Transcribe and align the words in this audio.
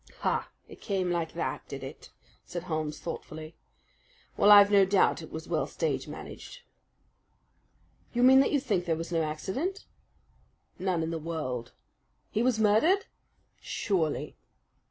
"Ha! 0.21 0.49
It 0.67 0.81
came 0.81 1.11
like 1.11 1.33
that, 1.33 1.67
did 1.67 1.83
it?" 1.83 2.09
said 2.43 2.63
Holmes 2.63 2.97
thoughtfully. 2.97 3.53
"Well, 4.35 4.49
I've 4.49 4.71
no 4.71 4.83
doubt 4.83 5.21
it 5.21 5.31
was 5.31 5.47
well 5.47 5.67
stage 5.67 6.07
managed." 6.07 6.63
"You 8.11 8.23
mean 8.23 8.39
that 8.39 8.51
you 8.51 8.59
think 8.59 8.85
there 8.85 8.95
was 8.95 9.11
no 9.11 9.21
accident?" 9.21 9.85
"None 10.79 11.03
in 11.03 11.11
the 11.11 11.19
world." 11.19 11.73
"He 12.31 12.41
was 12.41 12.57
murdered?" 12.57 13.05
"Surely!" 13.59 14.35